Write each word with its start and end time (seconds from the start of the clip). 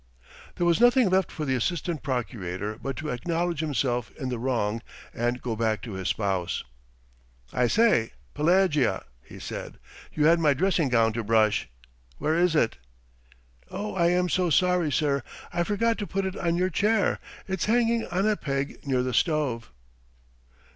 There 0.55 0.65
was 0.65 0.81
nothing 0.81 1.11
left 1.11 1.31
for 1.31 1.45
the 1.45 1.53
assistant 1.53 2.01
procurator 2.01 2.75
but 2.81 2.95
to 2.97 3.09
acknowledge 3.09 3.59
himself 3.59 4.09
in 4.17 4.29
the 4.29 4.39
wrong 4.39 4.81
and 5.13 5.43
go 5.43 5.55
back 5.55 5.79
to 5.83 5.91
his 5.91 6.07
spouse. 6.07 6.63
"I 7.53 7.67
say, 7.67 8.13
Pelagea," 8.33 9.03
he 9.21 9.37
said, 9.37 9.77
"you 10.11 10.25
had 10.25 10.39
my 10.39 10.55
dressing 10.55 10.89
gown 10.89 11.13
to 11.13 11.23
brush. 11.23 11.69
Where 12.17 12.33
is 12.33 12.55
it?" 12.55 12.77
"Oh, 13.69 13.93
I 13.93 14.07
am 14.07 14.27
so 14.27 14.49
sorry, 14.49 14.91
sir; 14.91 15.21
I 15.53 15.63
forgot 15.63 15.99
to 15.99 16.07
put 16.07 16.25
it 16.25 16.35
on 16.35 16.55
your 16.57 16.71
chair. 16.71 17.19
It's 17.47 17.65
hanging 17.65 18.07
on 18.07 18.27
a 18.27 18.35
peg 18.35 18.87
near 18.87 19.03
the 19.03 19.13
stove." 19.13 19.71